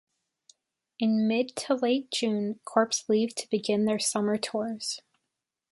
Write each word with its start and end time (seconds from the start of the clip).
In 0.97 1.27
mid 1.27 1.55
to 1.57 1.75
late 1.75 2.09
June, 2.09 2.59
corps 2.65 3.03
leave 3.07 3.35
to 3.35 3.47
begin 3.51 3.85
their 3.85 3.99
summer 3.99 4.35
tours. 4.35 5.01